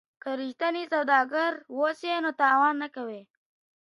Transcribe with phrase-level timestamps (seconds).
[0.23, 3.19] که رښتینی سوداګر اوسو نو تاوان نه کوو.